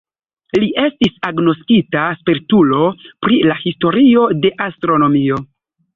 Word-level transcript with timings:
Li 0.61 0.69
estis 0.83 1.19
agnoskita 1.27 2.07
spertulo 2.21 2.81
pri 3.27 3.37
la 3.51 3.59
historio 3.67 4.25
de 4.47 4.53
astronomio. 4.71 5.39